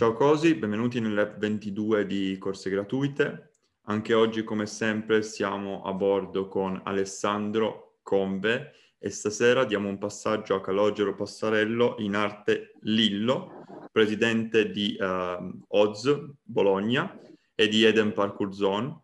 [0.00, 3.50] Ciao Cosi, benvenuti nell'app 22 di Corse Gratuite.
[3.82, 10.54] Anche oggi, come sempre, siamo a bordo con Alessandro Combe e stasera diamo un passaggio
[10.54, 17.20] a Calogero Passarello in arte Lillo, presidente di uh, Oz Bologna
[17.54, 19.02] e di Eden Parkour Zone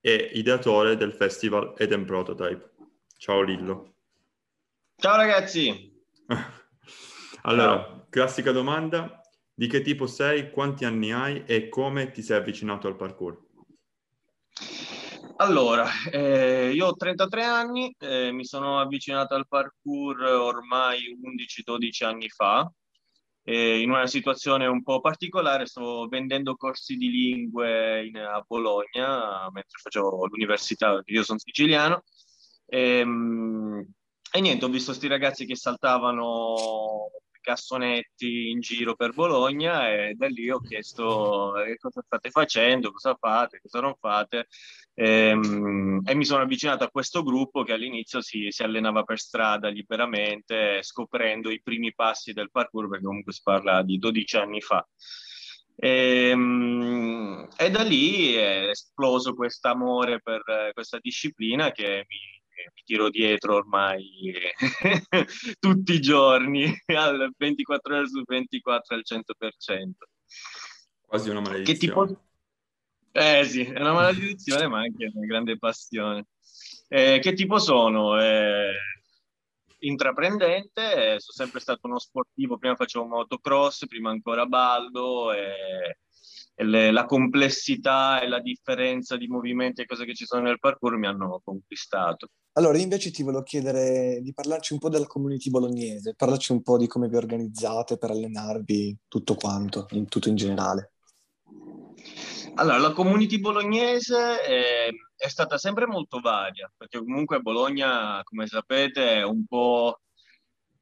[0.00, 2.72] e ideatore del festival Eden Prototype.
[3.18, 3.94] Ciao Lillo.
[4.96, 5.96] Ciao ragazzi.
[7.42, 8.06] allora, Ciao.
[8.10, 9.20] classica domanda,
[9.54, 13.42] di che tipo sei, quanti anni hai e come ti sei avvicinato al parkour?
[15.36, 22.28] Allora, eh, io ho 33 anni, eh, mi sono avvicinato al parkour ormai 11-12 anni
[22.28, 22.70] fa,
[23.42, 29.50] eh, in una situazione un po' particolare, sto vendendo corsi di lingue in, a Bologna
[29.50, 32.04] mentre facevo l'università, io sono siciliano,
[32.66, 33.86] e, ehm,
[34.32, 37.10] e niente, ho visto questi ragazzi che saltavano
[37.44, 43.14] cassonetti in giro per Bologna e da lì ho chiesto eh, cosa state facendo, cosa
[43.20, 44.46] fate, cosa non fate?
[44.94, 49.18] E, ehm, e mi sono avvicinato a questo gruppo che all'inizio si, si, allenava per
[49.18, 54.60] strada liberamente scoprendo i primi passi del parkour perché comunque si parla di 12 anni
[54.62, 54.86] fa.
[55.76, 62.33] E, ehm, e da lì è esploso questo amore per questa disciplina che mi,
[62.74, 64.32] mi tiro dietro ormai
[65.58, 66.64] tutti i giorni,
[66.96, 69.90] al 24 ore su 24 al 100%.
[71.06, 71.78] Quasi una maledizione.
[71.78, 72.22] Che tipo...
[73.12, 76.26] Eh sì, è una maledizione ma anche una grande passione.
[76.88, 78.20] Eh, che tipo sono?
[78.20, 78.72] Eh,
[79.86, 85.98] intraprendente, sono sempre stato uno sportivo, prima facevo motocross, prima ancora ballo e
[86.56, 90.96] le, la complessità e la differenza di movimenti e cose che ci sono nel parkour
[90.96, 92.28] mi hanno conquistato.
[92.56, 96.78] Allora, invece ti volevo chiedere di parlarci un po' della community bolognese, parlarci un po'
[96.78, 100.93] di come vi organizzate per allenarvi, tutto quanto, in tutto in generale.
[102.56, 109.16] Allora, la community bolognese è, è stata sempre molto varia, perché comunque Bologna, come sapete,
[109.16, 109.98] è un po'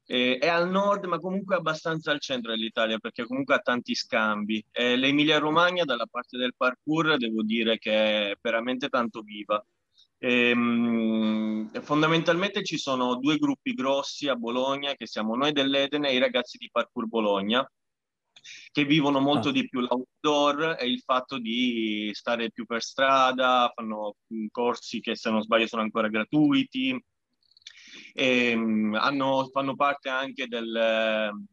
[0.05, 4.63] Eh, è al nord, ma comunque abbastanza al centro dell'Italia, perché comunque ha tanti scambi.
[4.71, 9.65] Eh, L'Emilia Romagna, dalla parte del parkour, devo dire che è veramente tanto viva.
[10.19, 16.19] Ehm, fondamentalmente ci sono due gruppi grossi a Bologna, che siamo noi dell'Eden e i
[16.19, 17.67] ragazzi di Parkour Bologna,
[18.71, 19.53] che vivono molto ah.
[19.53, 24.17] di più l'outdoor e il fatto di stare più per strada, fanno
[24.51, 27.01] corsi che se non sbaglio sono ancora gratuiti,
[28.15, 31.45] e, um, hanno, fanno parte anche del uh,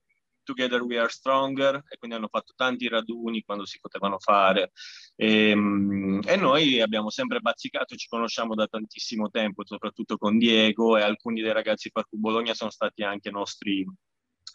[0.44, 4.72] Together We Are Stronger e quindi hanno fatto tanti raduni quando si potevano fare
[5.16, 10.98] e, um, e noi abbiamo sempre bazzicato, ci conosciamo da tantissimo tempo, soprattutto con Diego
[10.98, 13.86] e alcuni dei ragazzi Parco Bologna sono stati anche nostri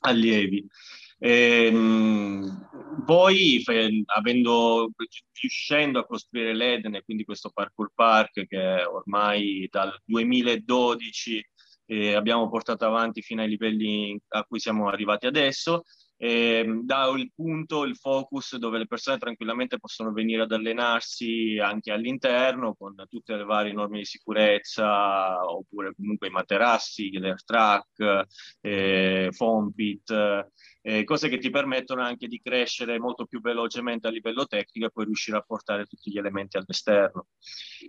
[0.01, 0.67] allievi.
[1.25, 2.69] E, um,
[3.07, 4.91] poi, fe, avendo,
[5.41, 11.43] riuscendo a costruire l'Eden, quindi questo parkour park che ormai dal 2012
[11.87, 15.85] eh, abbiamo portato avanti fino ai livelli a cui siamo arrivati adesso.
[16.17, 21.91] Eh, dà il punto, il focus dove le persone tranquillamente possono venire ad allenarsi anche
[21.91, 28.27] all'interno con tutte le varie norme di sicurezza oppure comunque i materassi, l'air track,
[28.61, 30.13] eh, foam pit,
[30.87, 34.91] eh, cose che ti permettono anche di crescere molto più velocemente a livello tecnico e
[34.91, 37.29] poi riuscire a portare tutti gli elementi all'esterno.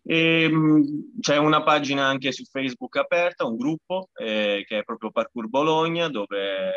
[0.01, 4.83] E, ehm, mh, c'è una pagina anche su Facebook aperta, un gruppo eh, che è
[4.83, 6.71] proprio Parkour Bologna, dove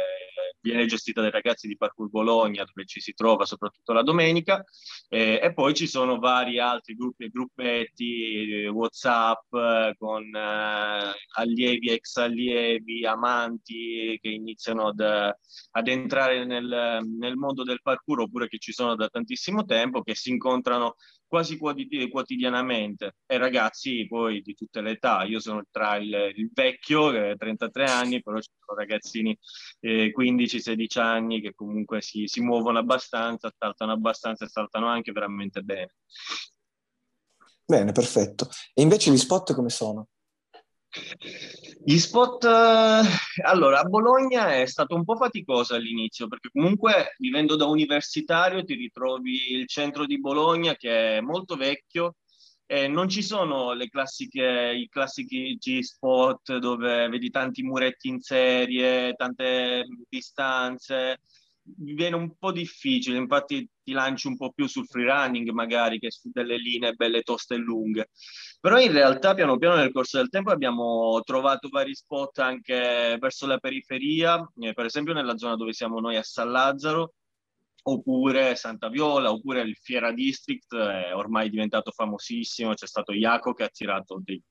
[0.60, 4.64] viene gestita dai ragazzi di Parkour Bologna, dove ci si trova soprattutto la domenica,
[5.08, 11.12] eh, e poi ci sono vari altri gruppi e gruppetti, eh, WhatsApp eh, con eh,
[11.36, 18.48] allievi, ex allievi, amanti che iniziano ad, ad entrare nel, nel mondo del parkour oppure
[18.48, 20.96] che ci sono da tantissimo tempo, che si incontrano
[21.26, 25.24] quasi quotidianamente e ragazzi poi di tutte le età.
[25.24, 29.38] Io sono tra il, il vecchio, che ha 33 anni, però ci sono ragazzini
[29.80, 35.60] eh, 15-16 anni che comunque si, si muovono abbastanza, saltano abbastanza e saltano anche veramente
[35.60, 35.94] bene.
[37.64, 38.48] Bene, perfetto.
[38.72, 40.08] E invece gli spot come sono?
[41.84, 43.02] Gli spot, eh,
[43.44, 48.74] allora, a Bologna è stato un po' faticoso all'inizio, perché comunque vivendo da universitario ti
[48.74, 52.16] ritrovi il centro di Bologna che è molto vecchio
[52.66, 59.14] e non ci sono le classiche, i classici G-spot dove vedi tanti muretti in serie,
[59.14, 61.20] tante distanze,
[61.62, 66.10] viene un po' difficile, infatti ti lanci un po' più sul free running magari che
[66.10, 68.10] su delle linee belle toste e lunghe.
[68.60, 73.46] Però in realtà piano piano nel corso del tempo abbiamo trovato vari spot anche verso
[73.46, 77.14] la periferia, eh, per esempio nella zona dove siamo noi a San Lazzaro,
[77.84, 83.64] oppure Santa Viola, oppure il Fiera District è ormai diventato famosissimo, c'è stato Iaco che
[83.64, 84.42] ha tirato dei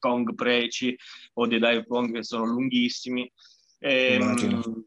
[0.00, 0.96] Kong preci
[1.34, 3.30] o dei dive Kong che sono lunghissimi.
[3.78, 4.84] E, ehm,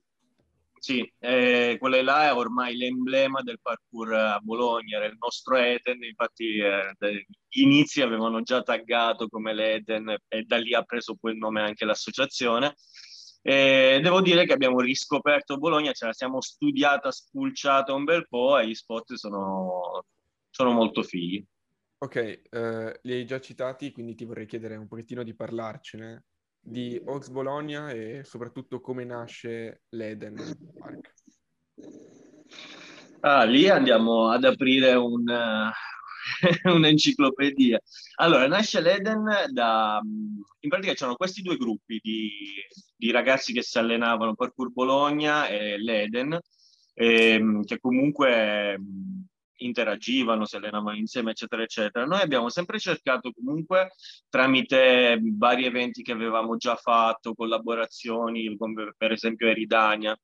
[0.84, 6.04] sì, eh, quella là è ormai l'emblema del parkour a Bologna, era il nostro Eden,
[6.04, 11.62] infatti eh, inizi avevano già taggato come l'Eden e da lì ha preso il nome
[11.62, 12.76] anche l'associazione.
[13.42, 18.58] E devo dire che abbiamo riscoperto Bologna, ce la siamo studiata, spulciata un bel po'
[18.58, 20.04] e gli spot sono,
[20.50, 21.48] sono molto fighi.
[22.00, 26.26] Ok, eh, li hai già citati, quindi ti vorrei chiedere un pochettino di parlarcene
[26.63, 30.36] di Ox Bologna e soprattutto come nasce l'Eden
[30.80, 31.13] Park.
[33.19, 35.71] Ah, lì andiamo ad aprire un, uh,
[36.74, 37.80] un'enciclopedia.
[38.15, 40.00] Allora, nasce l'Eden da...
[40.01, 42.30] In pratica c'erano questi due gruppi di,
[42.95, 46.39] di ragazzi che si allenavano, Parkour Bologna e l'Eden,
[46.94, 48.77] ehm, che comunque
[49.65, 52.06] interagivano, si allenavano insieme, eccetera, eccetera.
[52.06, 53.92] Noi abbiamo sempre cercato comunque
[54.30, 60.18] tramite vari eventi che avevamo già fatto, collaborazioni, come per esempio Eridania,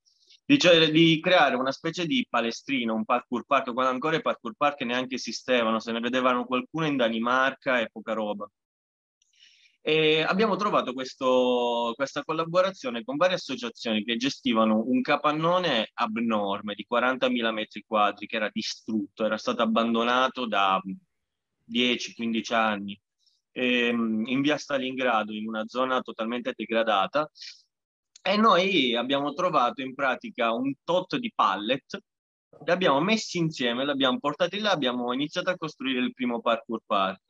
[0.45, 4.53] di, cioè, di creare una specie di palestrino, un parkour park, quando ancora i parkour
[4.57, 8.49] park neanche esistevano, se ne vedevano qualcuno in Danimarca e poca roba.
[9.81, 16.85] E abbiamo trovato questo, questa collaborazione con varie associazioni che gestivano un capannone abnorme di
[16.89, 20.81] 40.000 metri quadri che era distrutto, era stato abbandonato da
[21.71, 22.99] 10-15 anni
[23.51, 27.29] ehm, in via Stalingrado, in una zona totalmente degradata.
[28.21, 31.97] E noi abbiamo trovato in pratica un tot di pallet,
[32.65, 36.81] li abbiamo messi insieme, li abbiamo portati là, abbiamo iniziato a costruire il primo parkour
[36.85, 37.28] park.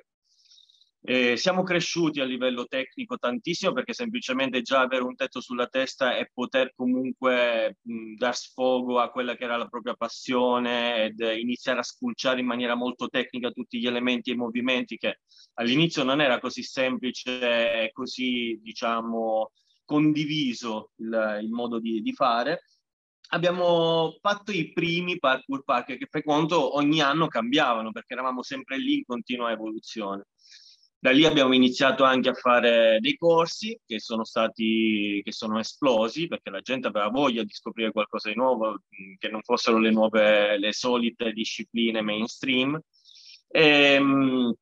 [1.02, 6.18] Eh, siamo cresciuti a livello tecnico tantissimo perché semplicemente già avere un tetto sulla testa
[6.18, 11.80] e poter comunque mh, dar sfogo a quella che era la propria passione ed iniziare
[11.80, 15.22] a spulciare in maniera molto tecnica tutti gli elementi e i movimenti che
[15.54, 19.52] all'inizio non era così semplice e così diciamo
[19.86, 22.64] condiviso il, il modo di, di fare
[23.30, 28.78] abbiamo fatto i primi parkour park che per conto ogni anno cambiavano perché eravamo sempre
[28.78, 30.26] lì in continua evoluzione.
[31.02, 36.28] Da lì abbiamo iniziato anche a fare dei corsi che sono stati, che sono esplosi
[36.28, 38.82] perché la gente aveva voglia di scoprire qualcosa di nuovo,
[39.18, 42.78] che non fossero le nuove, le solite discipline mainstream.
[43.48, 43.62] E,
[43.94, 44.54] ehm,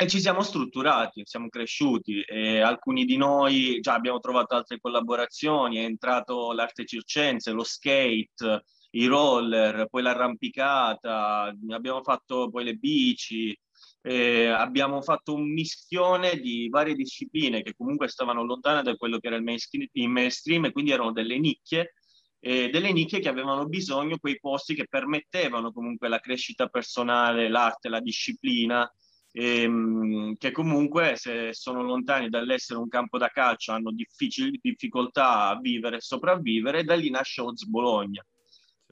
[0.00, 5.76] e ci siamo strutturati, siamo cresciuti e alcuni di noi già abbiamo trovato altre collaborazioni,
[5.76, 13.54] è entrato l'arte circense, lo skate, i roller, poi l'arrampicata, abbiamo fatto poi le bici,
[14.02, 19.26] eh, abbiamo fatto un mischione di varie discipline che comunque stavano lontane da quello che
[19.26, 21.94] era il mainstream, il mainstream e quindi erano delle nicchie,
[22.40, 27.90] eh, delle nicchie che avevano bisogno quei posti che permettevano comunque la crescita personale, l'arte,
[27.90, 28.90] la disciplina,
[29.32, 35.96] ehm, che comunque se sono lontani dall'essere un campo da calcio hanno difficoltà a vivere
[35.96, 38.24] e sopravvivere, da lì nasce Oz Bologna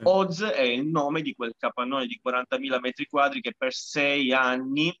[0.03, 4.97] Oz è il nome di quel capannone di 40.000 metri quadri che per sei anni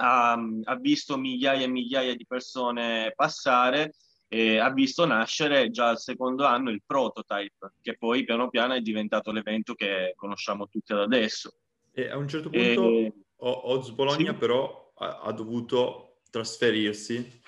[0.00, 3.94] ha, ha visto migliaia e migliaia di persone passare
[4.28, 8.80] e ha visto nascere già al secondo anno il prototype, che poi piano piano è
[8.80, 11.52] diventato l'evento che conosciamo tutti ad adesso.
[11.92, 13.12] E a un certo punto e...
[13.36, 14.38] Oz Bologna sì.
[14.38, 17.40] però ha, ha, dovuto trasferirsi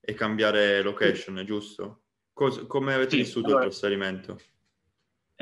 [0.00, 1.44] e cambiare location, sì.
[1.44, 2.02] giusto?
[2.32, 3.64] Cos- come avete sì, vissuto allora...
[3.64, 4.38] il trasferimento?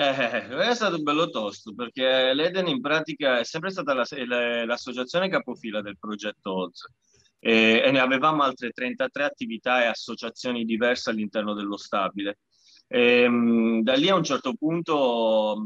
[0.01, 4.07] Eh, è stato bello tosto perché l'Eden in pratica è sempre stata la,
[4.65, 6.87] l'associazione capofila del progetto OZ
[7.41, 12.39] e, e, ne avevamo altre 33 attività e associazioni diverse all'interno dello stabile.
[12.87, 15.65] E, ehm, da lì a un certo punto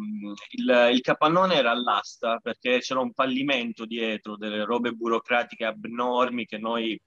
[0.53, 6.57] il, il capannone era all'asta perché c'era un fallimento dietro, delle robe burocratiche abnormi che
[6.57, 6.99] noi,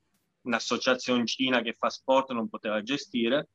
[0.41, 1.23] un'associazione
[1.63, 3.49] che fa sport, non poteva gestire.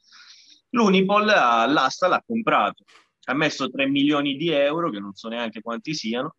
[0.71, 2.83] L'Unipol all'asta l'ha comprato
[3.25, 6.37] ha messo 3 milioni di euro, che non so neanche quanti siano,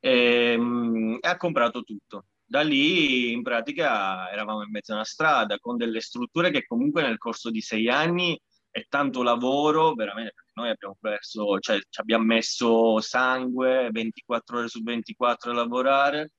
[0.00, 2.26] e, ehm, e ha comprato tutto.
[2.44, 7.02] Da lì in pratica eravamo in mezzo a una strada con delle strutture che comunque
[7.02, 12.00] nel corso di sei anni è tanto lavoro, veramente, perché noi abbiamo perso, cioè ci
[12.00, 16.32] abbiamo messo sangue 24 ore su 24 a lavorare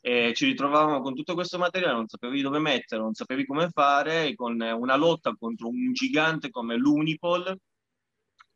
[0.00, 4.34] e ci ritrovavamo con tutto questo materiale, non sapevi dove mettere, non sapevi come fare,
[4.34, 7.56] con una lotta contro un gigante come l'Unipol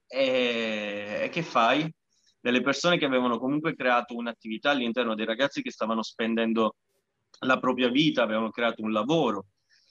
[0.07, 1.93] e, e che fai?
[2.41, 6.77] Delle persone che avevano comunque creato un'attività all'interno dei ragazzi che stavano spendendo
[7.41, 9.47] la propria vita, avevano creato un lavoro.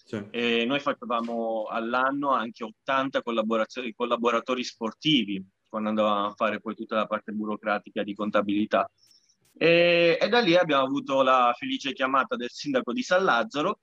[0.05, 0.65] Sì.
[0.65, 7.31] Noi facevamo all'anno anche 80 collaboratori sportivi, quando andavamo a fare poi tutta la parte
[7.31, 8.89] burocratica di contabilità.
[9.57, 13.79] E, e da lì abbiamo avuto la felice chiamata del sindaco di San Lazzaro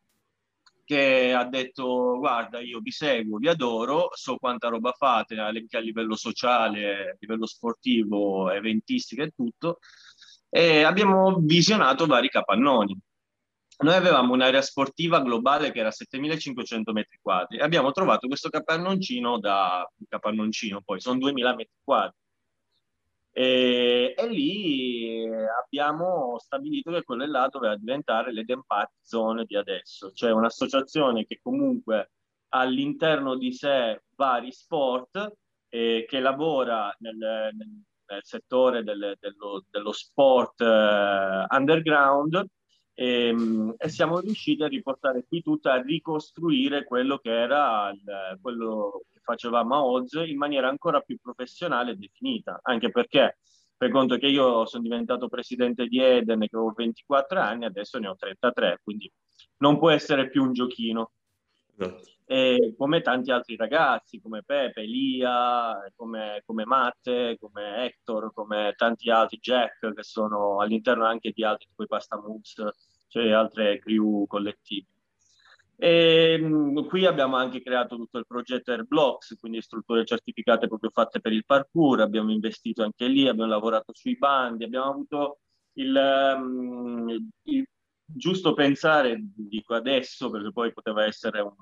[0.84, 5.80] che ha detto guarda io vi seguo, vi adoro, so quanta roba fate anche a
[5.80, 9.78] livello sociale, a livello sportivo, eventistica e tutto
[10.54, 12.98] e abbiamo visionato vari capannoni.
[13.78, 19.38] Noi avevamo un'area sportiva globale che era 7500 metri quadri e abbiamo trovato questo capannoncino
[19.40, 22.16] da capannoncino, poi sono 2000 metri quadri
[23.32, 30.12] e, e, lì abbiamo stabilito che quello là doveva diventare l'Eden Park Zone di adesso,
[30.12, 32.10] cioè un'associazione che comunque
[32.50, 35.32] all'interno di sé vari sport
[35.70, 42.44] eh, che lavora nel, nel, nel settore del, dello, dello, sport eh, underground
[42.94, 48.38] e, ehm, e, siamo riusciti a riportare qui tutto, a ricostruire quello che era il,
[48.40, 53.38] quello che facevamo a Oz in maniera ancora più professionale e definita, anche perché
[53.76, 58.08] per conto che io sono diventato presidente di Eden che avevo 24 anni, adesso ne
[58.08, 59.10] ho 33, quindi
[59.58, 61.10] non può essere più un giochino.
[61.76, 62.10] Esatto.
[62.32, 69.10] E come tanti altri ragazzi, come Pepe, Elia, come, come Matte, come Hector, come tanti
[69.10, 72.54] altri, Jack, che sono all'interno anche di altri, tipo i Pasta Moves,
[73.08, 74.86] cioè altre crew collettive.
[75.76, 81.20] E, mh, qui abbiamo anche creato tutto il progetto Airblocks, quindi strutture certificate proprio fatte
[81.20, 85.40] per il parkour, abbiamo investito anche lì, abbiamo lavorato sui bandi, abbiamo avuto
[85.74, 85.94] il,
[86.34, 87.10] um,
[87.42, 87.68] il
[88.04, 91.52] giusto pensare, dico adesso, perché poi poteva essere un,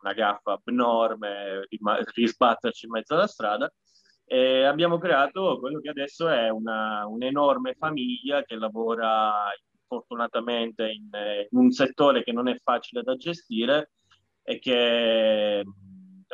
[0.00, 1.66] una gaffa abnorme,
[2.14, 3.72] risbatterci in mezzo alla strada,
[4.24, 9.46] e abbiamo creato quello che adesso è una, un'enorme famiglia che lavora
[9.86, 11.08] fortunatamente in,
[11.48, 13.92] in, un settore che non è facile da gestire
[14.42, 15.64] e che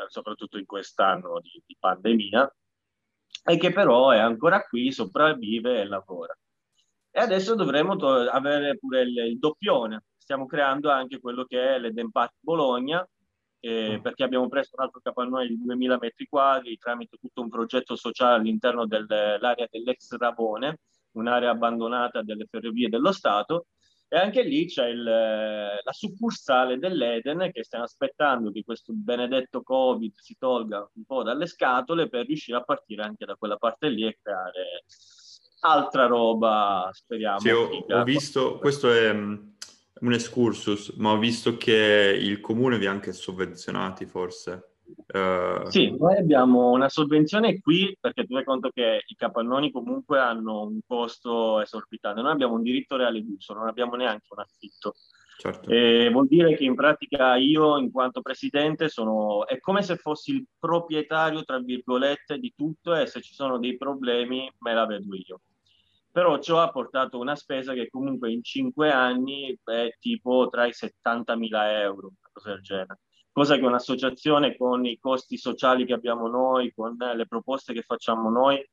[0.08, 2.54] soprattutto in quest'anno di, di pandemia
[3.44, 6.34] e che però è ancora qui, sopravvive e lavora.
[7.14, 10.04] E adesso dovremo to- avere pure il, il, doppione.
[10.16, 13.06] Stiamo creando anche quello che è l'Eden Park Bologna,
[13.60, 17.96] eh, perché abbiamo preso un altro capannone di 2000 metri quadri tramite tutto un progetto
[17.96, 20.78] sociale all'interno dell'area dell'ex Ravone,
[21.12, 23.66] un'area abbandonata delle ferrovie dello Stato,
[24.08, 30.14] e anche lì c'è il, la succursale dell'Eden che stiamo aspettando che questo benedetto Covid
[30.16, 34.06] si tolga un po' dalle scatole per riuscire a partire anche da quella parte lì
[34.06, 34.84] e creare
[35.64, 37.40] altra roba, speriamo.
[37.40, 39.54] Sì, ho, ho visto, questo è um,
[40.00, 44.74] un excursus, ma ho visto che il comune vi ha anche sovvenzionati forse.
[45.12, 45.68] Uh...
[45.68, 50.62] Sì, noi abbiamo una sovvenzione qui perché tu fai conto che i capannoni comunque hanno
[50.62, 52.20] un costo esorbitante.
[52.20, 54.94] Noi abbiamo un diritto reale d'uso, non abbiamo neanche un affitto.
[55.38, 55.70] Certo.
[55.70, 60.32] E vuol dire che in pratica io, in quanto presidente, sono, è come se fossi
[60.32, 65.14] il proprietario, tra virgolette, di tutto e se ci sono dei problemi me la vedo
[65.16, 65.40] io.
[66.12, 70.72] Però ciò ha portato una spesa che comunque in cinque anni è tipo tra i
[70.72, 73.00] 70.000 euro, una cosa del genere
[73.32, 78.28] cosa che un'associazione con i costi sociali che abbiamo noi, con le proposte che facciamo
[78.28, 78.64] noi,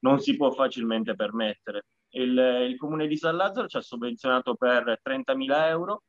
[0.00, 1.86] non si può facilmente permettere.
[2.10, 2.36] Il,
[2.68, 6.02] il comune di San Lazzaro ci ha sovvenzionato per 30.000 euro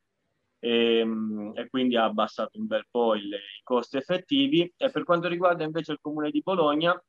[0.59, 4.73] e, ehm, e, quindi ha abbassato un bel po' il, i costi effettivi.
[4.75, 6.99] E per quanto riguarda invece il comune di Bologna,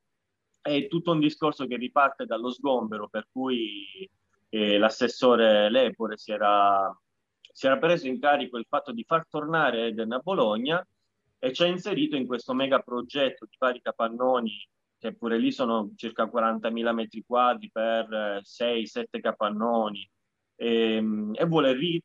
[0.63, 4.09] è tutto un discorso che riparte dallo sgombero, per cui
[4.49, 6.97] eh, l'assessore Lepore si era
[7.53, 10.85] si era preso in carico il fatto di far tornare Eden a Bologna
[11.39, 14.67] e ci ha inserito in questo mega progetto di vari capannoni,
[14.99, 20.09] che pure lì sono circa 40.000 metri quadri per 6-7 eh, capannoni,
[20.55, 22.01] e, ehm, e vuole ri,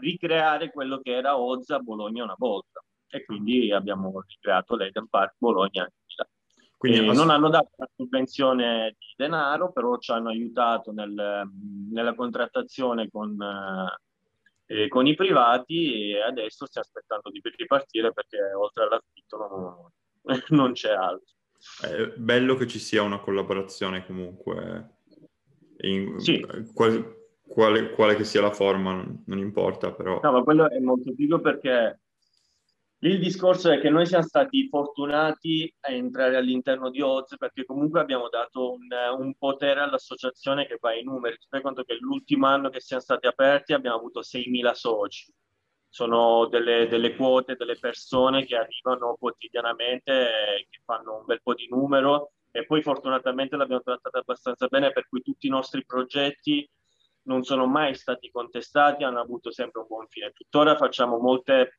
[0.00, 2.82] ricreare quello che era Ozza Bologna una volta.
[3.10, 5.90] E quindi abbiamo ricreato l'Eden Park Bologna
[6.78, 11.50] quindi eh, non hanno dato una sovvenzione di denaro, però ci hanno aiutato nel,
[11.90, 13.36] nella contrattazione con,
[14.66, 19.90] eh, con i privati e adesso stiamo aspettando di ripartire perché oltre all'affitto non,
[20.50, 21.34] non c'è altro.
[21.80, 24.98] È bello che ci sia una collaborazione comunque,
[25.78, 26.46] in, sì.
[26.72, 27.12] qual,
[27.44, 30.20] quale, quale, che sia la forma non, non importa però.
[30.22, 31.98] No, ma quello è molto figo perché
[33.00, 38.00] il discorso è che noi siamo stati fortunati a entrare all'interno di Oz perché comunque
[38.00, 38.88] abbiamo dato un,
[39.18, 41.38] un potere all'associazione che va ai numeri.
[41.38, 45.32] Tu fai conto che l'ultimo anno che siamo stati aperti abbiamo avuto 6.000 soci.
[45.88, 51.68] Sono delle, delle quote, delle persone che arrivano quotidianamente, che fanno un bel po' di
[51.68, 56.68] numero e poi fortunatamente l'abbiamo trattata abbastanza bene per cui tutti i nostri progetti
[57.22, 60.32] non sono mai stati contestati, hanno avuto sempre un buon fine.
[60.32, 61.78] Tuttora facciamo molte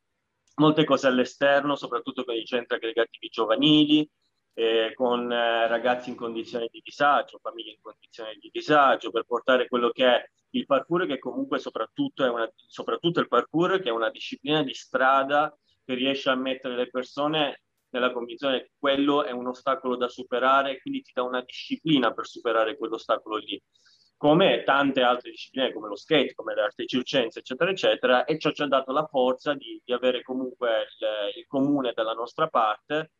[0.59, 4.07] molte cose all'esterno, soprattutto con i centri aggregativi giovanili,
[4.53, 9.67] eh, con eh, ragazzi in condizioni di disagio, famiglie in condizioni di disagio, per portare
[9.67, 13.91] quello che è il parkour, che comunque soprattutto è una, soprattutto il parkour, che è
[13.91, 17.61] una disciplina di strada che riesce a mettere le persone
[17.91, 22.27] nella convinzione che quello è un ostacolo da superare quindi ti dà una disciplina per
[22.27, 23.59] superare quell'ostacolo lì
[24.19, 28.51] come tante altre discipline come lo skate, come le arti circense, eccetera, eccetera, e ciò
[28.51, 33.11] ci ha dato la forza di, di avere comunque il, il, comune dalla nostra parte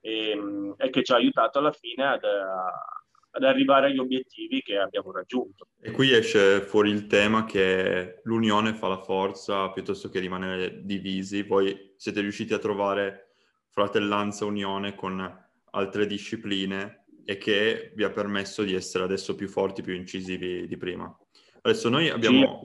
[0.00, 4.78] e, ehm, e, che ci ha aiutato alla fine ad, ad arrivare agli obiettivi che
[4.78, 5.68] abbiamo raggiunto.
[5.80, 11.44] E qui esce fuori il tema che l'unione fa la forza piuttosto che rimanere divisi.
[11.44, 13.34] Voi siete riusciti a trovare
[13.68, 19.82] fratellanza, unione con altre discipline e che vi ha permesso di essere adesso più forti,
[19.82, 21.14] più incisivi di prima.
[21.60, 22.64] Adesso noi abbiamo,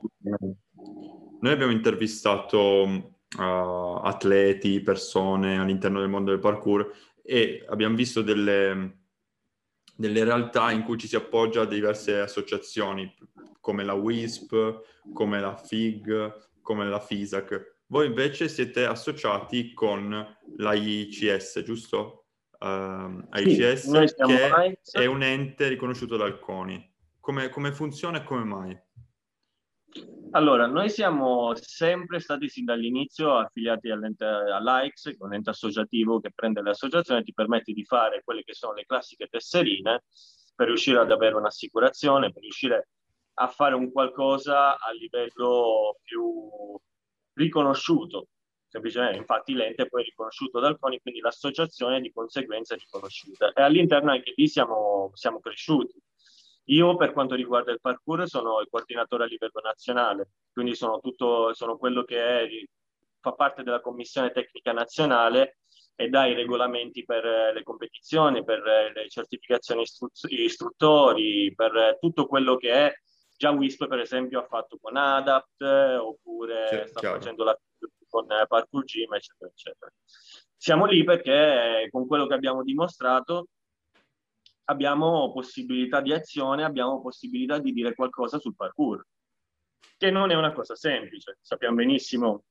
[1.41, 6.89] noi abbiamo intervistato uh, atleti, persone all'interno del mondo del parkour
[7.21, 8.99] e abbiamo visto delle,
[9.97, 13.13] delle realtà in cui ci si appoggia a diverse associazioni
[13.59, 17.79] come la WISP, come la FIG, come la FISAC.
[17.87, 22.22] Voi invece siete associati con la ICS, giusto?
[22.63, 24.91] Uh, ICS, sì, che AIS.
[24.93, 26.91] è un ente riconosciuto dal CONI.
[27.19, 28.81] Come, come funziona e come mai?
[30.31, 36.31] Allora, noi siamo sempre stati sin dall'inizio affiliati all'AIX, che è un ente associativo che
[36.33, 40.03] prende le associazioni e ti permette di fare quelle che sono le classiche tesserine
[40.55, 42.89] per riuscire ad avere un'assicurazione, per riuscire
[43.35, 46.49] a fare un qualcosa a livello più
[47.33, 48.27] riconosciuto
[48.73, 53.61] semplicemente infatti l'ente è poi riconosciuto dal CONI, quindi l'associazione di conseguenza è riconosciuta e
[53.61, 56.01] all'interno anche lì siamo, siamo cresciuti.
[56.67, 61.53] Io per quanto riguarda il parkour sono il coordinatore a livello nazionale, quindi sono, tutto,
[61.53, 62.47] sono quello che è,
[63.19, 65.59] fa parte della commissione tecnica nazionale
[65.95, 68.63] e dà i regolamenti per le competizioni, per
[68.95, 72.93] le certificazioni istru- istruttori, per tutto quello che è.
[73.37, 75.61] Già WISP per esempio ha fatto con ADAPT
[75.99, 77.17] oppure sì, sta chiaro.
[77.17, 77.59] facendo la
[78.13, 79.91] con eh, Parkour Gym, eccetera, eccetera.
[80.55, 83.47] Siamo lì perché con quello che abbiamo dimostrato
[84.65, 89.03] abbiamo possibilità di azione, abbiamo possibilità di dire qualcosa sul parkour,
[89.97, 91.39] che non è una cosa semplice.
[91.41, 92.43] Sappiamo benissimo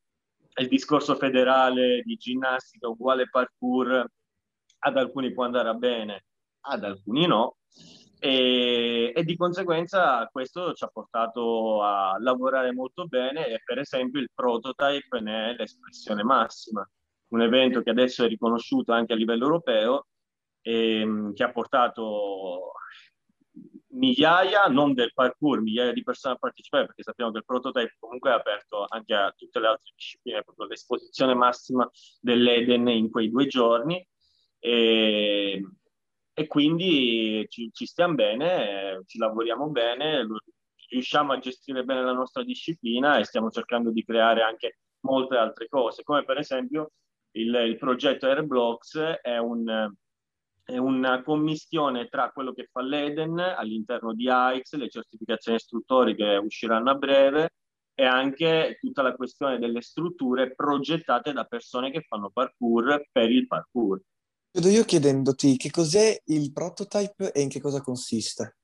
[0.57, 4.05] il discorso federale di ginnastica uguale parkour,
[4.85, 6.25] ad alcuni può andare bene,
[6.63, 7.59] ad alcuni no,
[8.25, 14.21] e, e, di conseguenza questo ci ha portato a lavorare molto bene e per esempio
[14.21, 16.89] il prototype ne è l'espressione massima,
[17.31, 20.07] un evento che adesso è riconosciuto anche a livello europeo
[20.61, 22.75] e ehm, che ha portato
[23.95, 28.31] migliaia, non del parkour, migliaia di persone a partecipare perché sappiamo che il prototype comunque
[28.31, 33.49] è aperto anche a tutte le altre discipline, proprio l'esposizione massima dell'Eden in quei due
[33.49, 34.07] giorni.
[34.61, 35.61] E,
[36.35, 40.27] e quindi ci, ci stiamo bene, ci lavoriamo bene,
[40.89, 45.69] riusciamo a gestire bene la nostra disciplina e stiamo cercando di creare anche molte altre
[45.69, 46.93] cose, come per esempio
[47.33, 49.93] il, il progetto Airblocks è, un,
[50.65, 56.37] è, una commistione tra quello che fa l'Eden all'interno di AIX, le certificazioni istruttori che
[56.37, 57.55] usciranno a breve
[57.95, 63.47] e anche tutta la questione delle strutture progettate da persone che fanno parkour per il
[63.47, 64.01] parkour.
[64.55, 68.59] Chiudo io chiedendoti che cos'è il prototype e in che cosa consiste.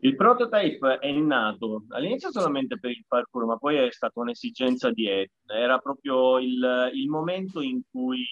[0.00, 5.08] Il prototype è nato all'inizio solamente per il parkour, ma poi è stata un'esigenza di
[5.08, 5.30] Eden.
[5.46, 8.26] Era proprio il, il momento in cui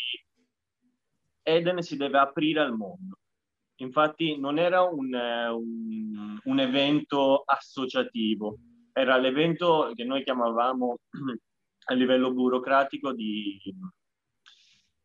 [1.42, 3.16] Eden si deve aprire al mondo.
[3.76, 8.58] Infatti non era un, un, un evento associativo,
[8.92, 10.98] era l'evento che noi chiamavamo
[11.86, 13.58] a livello burocratico di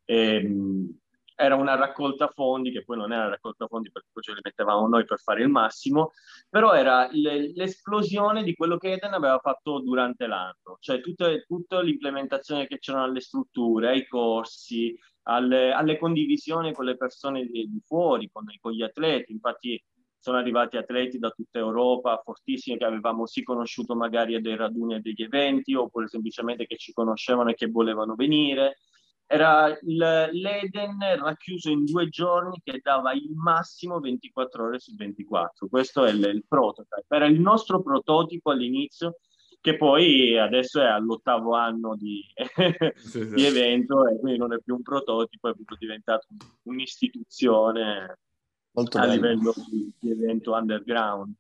[0.09, 0.97] Ehm,
[1.35, 4.39] era una raccolta fondi, che poi non era una raccolta fondi perché poi ce li
[4.43, 6.11] mettevamo noi per fare il massimo,
[6.49, 11.81] però era le, l'esplosione di quello che Eden aveva fatto durante l'anno, cioè tutte, tutta
[11.81, 17.81] l'implementazione che c'erano alle strutture, ai corsi, alle, alle condivisioni con le persone di, di
[17.85, 19.31] fuori, con, con gli atleti.
[19.31, 19.81] Infatti
[20.17, 24.95] sono arrivati atleti da tutta Europa, fortissimi, che avevamo sì conosciuto magari a dei raduni
[24.95, 28.79] e degli eventi, oppure semplicemente che ci conoscevano e che volevano venire
[29.31, 35.67] era il, l'Eden racchiuso in due giorni che dava il massimo 24 ore su 24.
[35.67, 37.05] Questo è il, il prototype.
[37.07, 39.19] Era il nostro prototipo all'inizio,
[39.61, 42.23] che poi adesso è all'ottavo anno di,
[42.95, 43.33] sì, sì.
[43.35, 46.25] di evento e quindi non è più un prototipo, è proprio diventato
[46.63, 48.17] un'istituzione
[48.71, 49.13] Molto a bello.
[49.13, 51.35] livello di, di evento underground.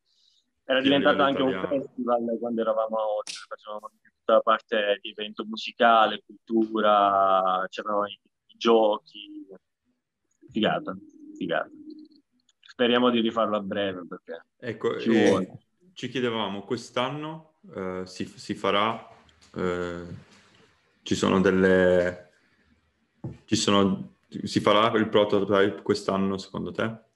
[0.69, 1.73] Era diventato anche italiano.
[1.73, 8.05] un festival quando eravamo a Oltre, facevamo tutta la parte di evento musicale, cultura, c'erano
[8.05, 9.47] i, i giochi.
[10.51, 10.95] Figata,
[11.35, 11.71] figata.
[12.61, 15.57] Speriamo di rifarlo a breve perché ecco, ci, eh,
[15.93, 19.09] ci chiedevamo, quest'anno eh, si, si, farà,
[19.55, 20.03] eh,
[21.01, 22.29] ci sono delle,
[23.45, 27.07] ci sono, si farà il prototype quest'anno secondo te?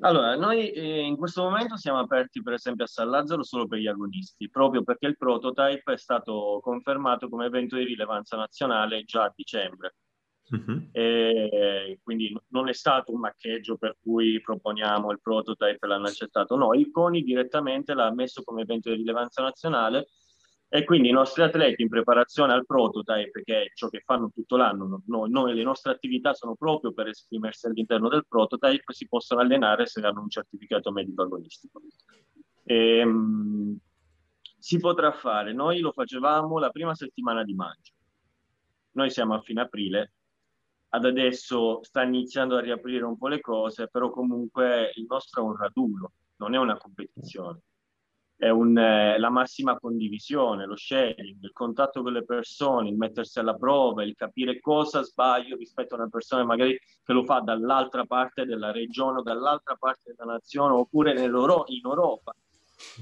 [0.00, 3.78] Allora, noi eh, in questo momento siamo aperti per esempio a San Lazzaro solo per
[3.78, 9.24] gli agonisti, proprio perché il prototype è stato confermato come evento di rilevanza nazionale già
[9.24, 9.96] a dicembre.
[10.50, 10.88] Uh-huh.
[10.90, 16.56] E quindi non è stato un maccheggio per cui proponiamo il prototype e l'hanno accettato,
[16.56, 20.08] no, il CONI direttamente l'ha messo come evento di rilevanza nazionale
[20.72, 24.56] e quindi i nostri atleti in preparazione al prototype, che è ciò che fanno tutto
[24.56, 29.40] l'anno, noi, noi le nostre attività sono proprio per esprimersi all'interno del prototype, si possono
[29.40, 31.82] allenare se hanno un certificato medico agonistico.
[32.62, 33.76] E, um,
[34.60, 37.92] si potrà fare, noi lo facevamo la prima settimana di maggio,
[38.92, 40.12] noi siamo a fine aprile,
[40.90, 45.44] ad adesso sta iniziando a riaprire un po' le cose, però comunque il nostro è
[45.44, 47.60] un raduno, non è una competizione.
[48.40, 53.54] Un, eh, la massima condivisione, lo sharing, il contatto con le persone, il mettersi alla
[53.54, 58.46] prova, il capire cosa sbaglio rispetto a una persona magari che lo fa dall'altra parte
[58.46, 62.34] della regione o dall'altra parte della nazione oppure in Europa.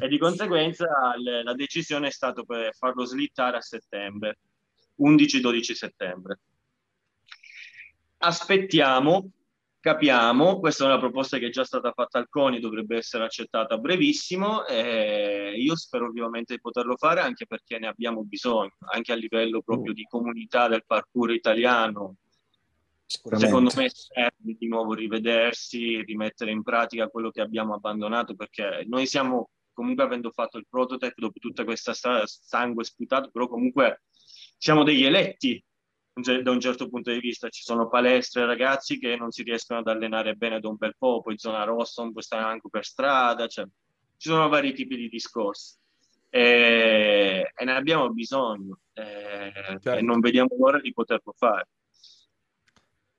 [0.01, 4.39] E di conseguenza le, la decisione è stata per farlo slittare a settembre,
[4.99, 6.41] 11-12 settembre
[8.19, 9.31] aspettiamo,
[9.81, 13.75] capiamo, questa è una proposta che è già stata fatta al CONI, dovrebbe essere accettata
[13.75, 19.13] a brevissimo e io spero vivamente di poterlo fare anche perché ne abbiamo bisogno, anche
[19.13, 22.17] a livello proprio di comunità del parkour italiano.
[23.07, 29.07] Secondo me serve di nuovo rivedersi, rimettere in pratica quello che abbiamo abbandonato perché noi
[29.07, 34.03] siamo comunque avendo fatto il prototype dopo tutta questa strada sangue sputato, però comunque
[34.59, 35.63] siamo degli eletti
[36.21, 39.89] da un certo punto di vista ci sono palestre ragazzi che non si riescono ad
[39.89, 43.47] allenare bene da un bel po', poi zona rossa non puoi stare anche per strada,
[43.47, 43.65] cioè,
[44.17, 45.77] ci sono vari tipi di discorsi
[46.31, 49.93] e, e ne abbiamo bisogno eh, certo.
[49.93, 51.69] e non vediamo l'ora di poterlo fare.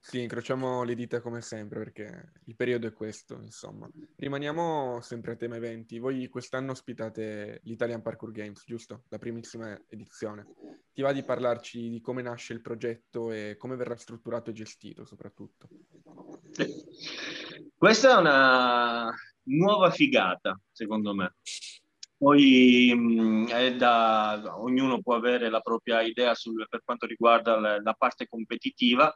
[0.10, 3.88] Sì, incrociamo le dita come sempre perché il periodo è questo, insomma.
[4.16, 6.00] Rimaniamo sempre a tema eventi.
[6.00, 9.04] Voi quest'anno ospitate l'Italian Parkour Games, giusto?
[9.10, 10.48] La primissima edizione.
[10.92, 15.06] Ti va di parlarci di come nasce il progetto e come verrà strutturato e gestito
[15.06, 15.68] soprattutto?
[17.78, 21.36] Questa è una nuova figata, secondo me.
[22.18, 27.94] Poi mh, da, ognuno può avere la propria idea sul, per quanto riguarda la, la
[27.94, 29.16] parte competitiva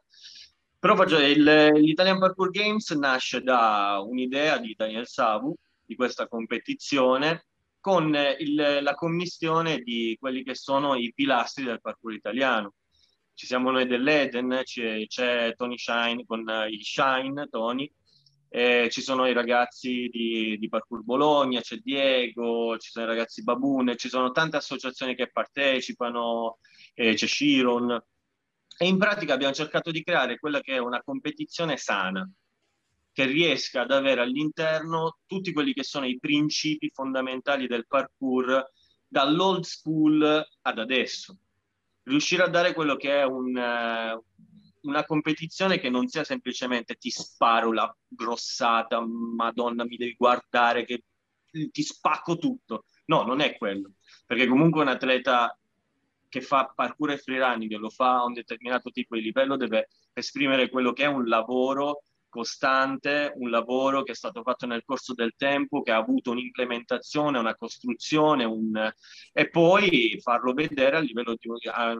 [0.83, 7.45] però faccio, il, l'Italian Parkour Games nasce da un'idea di Daniel Savu, di questa competizione,
[7.79, 12.73] con il, la commissione di quelli che sono i pilastri del parkour italiano.
[13.33, 17.89] Ci siamo noi dell'Eden, c'è, c'è Tony Shine con i Shine, Tony,
[18.49, 23.41] eh, ci sono i ragazzi di, di, Parkour Bologna, c'è Diego, ci sono i ragazzi
[23.41, 26.57] Babune, ci sono tante associazioni che partecipano,
[26.93, 28.03] eh, c'è Shiron.
[28.77, 32.29] E in pratica abbiamo cercato di creare quella che è una competizione sana,
[33.11, 38.71] che riesca ad avere all'interno tutti quelli che sono i principi fondamentali del parkour
[39.07, 41.37] dall'old school ad adesso.
[42.03, 44.23] Riuscire a dare quello che è un, uh,
[44.87, 51.03] una competizione che non sia semplicemente ti sparo la grossata, madonna mi devi guardare che
[51.71, 52.85] ti spacco tutto.
[53.05, 53.91] No, non è quello,
[54.25, 55.55] perché comunque un atleta
[56.33, 59.89] che fa parkour e freerunning e lo fa a un determinato tipo di livello deve
[60.13, 65.13] esprimere quello che è un lavoro costante, un lavoro che è stato fatto nel corso
[65.13, 68.91] del tempo, che ha avuto un'implementazione, una costruzione, un...
[69.31, 71.95] e poi farlo vedere a livello di, a,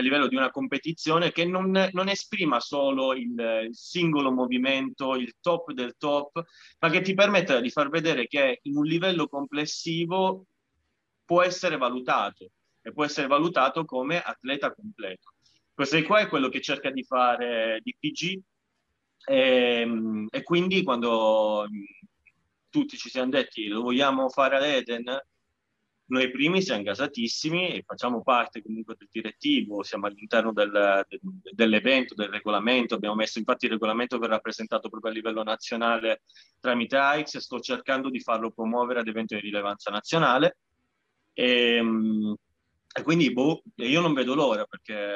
[0.00, 5.94] livello di una competizione che non, non esprima solo il, singolo movimento, il top del
[5.96, 6.42] top,
[6.80, 10.46] ma che ti permetta di far vedere che in un livello complessivo
[11.24, 12.50] può essere valutato
[12.82, 15.32] e può essere valutato come atleta completo.
[15.72, 18.42] Questo qua è quello che cerca di fare DPG
[19.24, 21.66] e, ehm, e quindi quando
[22.68, 25.04] tutti ci siamo detti lo vogliamo fare ad Eden,
[26.06, 31.20] noi primi siamo gasatissimi e facciamo parte comunque del direttivo, siamo all'interno del, del,
[31.52, 36.22] dell'evento, del regolamento, abbiamo messo infatti il regolamento verrà presentato proprio a livello nazionale
[36.60, 40.58] tramite AIX sto cercando di farlo promuovere ad eventi di rilevanza nazionale.
[41.32, 42.36] E, ehm,
[42.94, 45.14] e quindi boh, io non vedo l'ora perché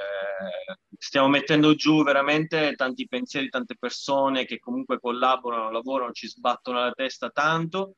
[0.99, 6.93] stiamo mettendo giù veramente tanti pensieri, tante persone che comunque collaborano, lavorano, ci sbattono la
[6.93, 7.97] testa tanto.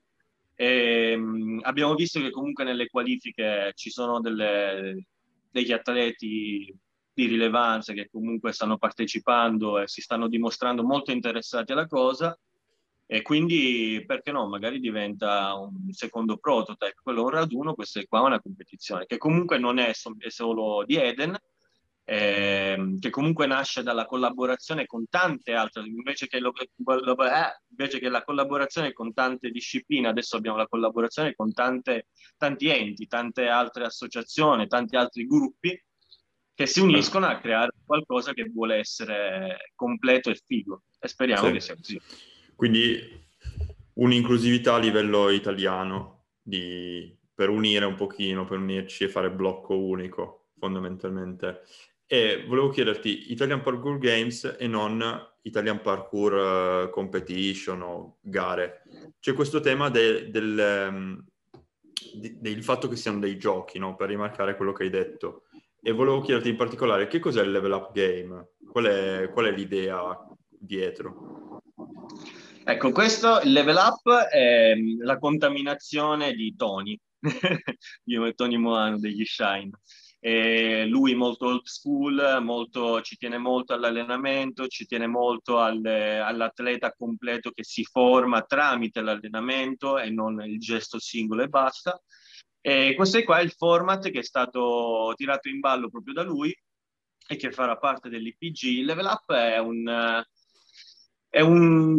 [0.55, 5.07] E, um, abbiamo visto che comunque nelle qualifiche ci sono delle,
[5.51, 6.77] degli atleti
[7.13, 12.37] di rilevanza che comunque stanno partecipando e si stanno dimostrando molto interessati alla cosa
[13.11, 18.21] e quindi perché no, magari diventa un secondo prototype, quello un raduno, questa è qua
[18.21, 21.35] una competizione che comunque non è, è solo di Eden,
[22.05, 26.53] eh, che comunque nasce dalla collaborazione con tante altre, invece che, lo,
[26.85, 32.09] lo, eh, invece che, la collaborazione con tante discipline, adesso abbiamo la collaborazione con tante,
[32.37, 35.83] tanti enti, tante altre associazioni, tanti altri gruppi
[36.55, 41.53] che si uniscono a creare qualcosa che vuole essere completo e figo e speriamo sì.
[41.53, 42.01] che sia così.
[42.59, 43.01] Quindi
[43.93, 50.49] un'inclusività a livello italiano di, per unire un pochino, per unirci e fare blocco unico
[50.59, 51.61] fondamentalmente.
[52.05, 55.01] E volevo chiederti, Italian Parkour Games e non
[55.43, 58.83] Italian Parkour uh, Competition o gare.
[59.21, 61.25] C'è questo tema de, del, um,
[62.15, 63.95] de, del fatto che siano dei giochi, no?
[63.95, 65.45] per rimarcare quello che hai detto.
[65.81, 68.49] E volevo chiederti in particolare che cos'è il level up game?
[68.69, 71.48] Qual è, qual è l'idea dietro?
[72.71, 77.01] Ecco, questo, il level up è la contaminazione di Tony,
[78.05, 79.71] e Tony Moano degli Shine.
[80.21, 86.93] E lui molto old school, molto, ci tiene molto all'allenamento, ci tiene molto al, all'atleta
[86.93, 91.99] completo che si forma tramite l'allenamento e non il gesto singolo e basta.
[92.61, 96.55] E questo è qua il format che è stato tirato in ballo proprio da lui
[97.27, 98.85] e che farà parte dell'IPG.
[98.85, 100.23] Level Up è un...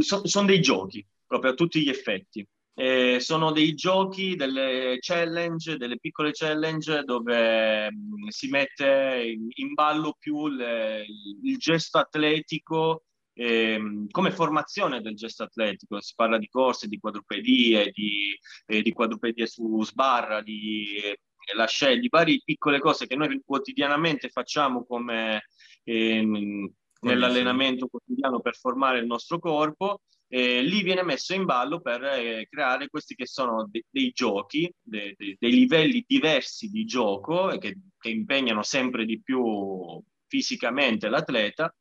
[0.01, 2.45] So, sono dei giochi, proprio a tutti gli effetti.
[2.73, 9.73] Eh, sono dei giochi, delle challenge, delle piccole challenge dove mm, si mette in, in
[9.73, 11.05] ballo più le,
[11.43, 13.03] il gesto atletico
[13.39, 16.01] eh, come formazione del gesto atletico.
[16.01, 21.19] Si parla di corse, di quadrupedie, di, eh, di quadrupedie su sbarra, di eh,
[21.55, 25.45] lasce, di varie piccole cose che noi quotidianamente facciamo come
[25.83, 26.69] ehm,
[27.01, 32.47] nell'allenamento quotidiano per formare il nostro corpo eh, lì viene messo in ballo per eh,
[32.49, 37.75] creare questi che sono de- dei giochi, de- de- dei livelli diversi di gioco che,
[37.97, 41.73] che impegnano sempre di più fisicamente l'atleta.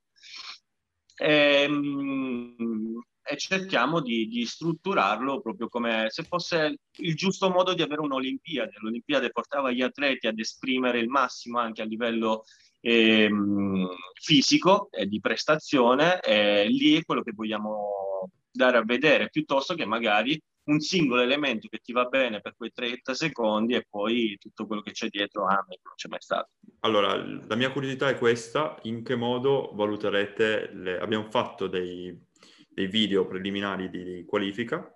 [1.15, 7.83] E, ehm, e cerchiamo di, di, strutturarlo proprio come se fosse il giusto modo di
[7.83, 8.73] avere un'Olimpiade.
[8.81, 12.45] L'Olimpiade portava gli atleti ad esprimere il massimo anche a livello
[12.81, 19.75] ehm, fisico e di prestazione, e lì è quello che vogliamo dare a vedere, piuttosto
[19.75, 24.37] che magari un singolo elemento che ti va bene per quei 30 secondi e poi
[24.39, 26.51] tutto quello che c'è dietro ah, non c'è mai stato.
[26.81, 30.99] Allora, la mia curiosità è questa, in che modo valuterete, le...
[30.99, 32.17] abbiamo fatto dei,
[32.69, 34.93] dei video preliminari di, di qualifica,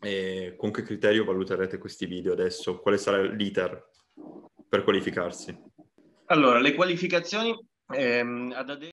[0.00, 2.78] e con che criterio valuterete questi video adesso?
[2.80, 3.90] Quale sarà l'iter
[4.68, 5.72] per qualificarsi?
[6.26, 7.54] Allora, le qualificazioni
[7.92, 8.78] ehm, ad adesso